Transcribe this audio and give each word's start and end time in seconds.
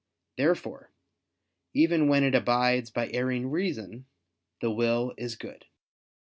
Therefore 0.35 0.89
even 1.75 2.07
when 2.07 2.23
it 2.23 2.33
abides 2.33 2.89
by 2.89 3.07
erring 3.11 3.51
reason, 3.51 4.07
the 4.59 4.71
will 4.71 5.13
is 5.15 5.35
good. 5.35 5.67